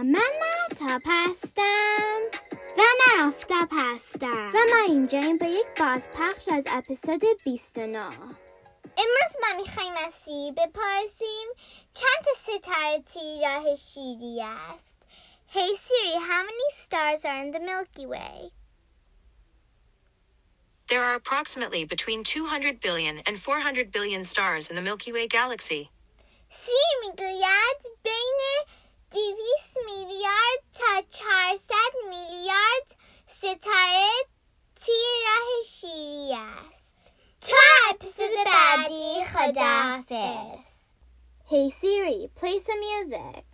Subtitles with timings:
[0.00, 2.22] من مهتاب هستم
[2.78, 7.98] و من آفتاب هستم و ما اینجاییم به یک بازپخش از اپیزود 29
[8.98, 11.48] امروز ما میخوایم از سیری بپرسیم
[11.94, 14.98] چند تا ستاره توی راه شیری است
[15.54, 18.50] Hey Siri, how many stars are in the Milky Way?
[20.88, 25.90] There are approximately between 200 billion and 400 billion stars in the Milky Way galaxy.
[26.50, 27.29] سیر میگوید
[33.40, 34.10] ستاره
[34.84, 37.56] توی راه شیری است تا
[37.90, 40.76] اپیزود بعدی خداحافظ
[41.48, 43.49] Hey Siri, play some music.